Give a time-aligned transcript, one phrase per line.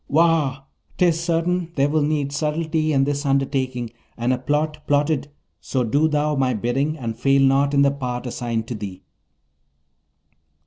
[0.07, 0.63] Wah!
[0.97, 6.07] 'tis certain there will need subtlety in this undertaking, and a plot plotted, so do
[6.07, 9.03] thou my bidding, and fail not in the part assigned to thee.'